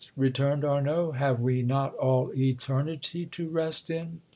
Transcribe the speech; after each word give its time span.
returned 0.17 0.63
Arnauld, 0.63 1.13
"have 1.17 1.39
we 1.39 1.61
not 1.61 1.93
all 1.93 2.33
Eternity 2.35 3.27
to 3.27 3.47
rest 3.49 3.87
in?" 3.91 4.21